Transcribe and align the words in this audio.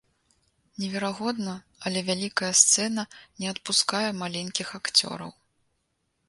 Неверагодна, 0.83 1.51
але 1.89 1.99
вялікая 2.07 2.49
сцэна 2.61 3.05
не 3.45 3.53
адпускае 3.53 4.03
маленькіх 4.23 4.67
акцёраў. 4.81 5.31